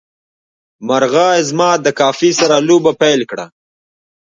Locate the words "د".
1.85-1.87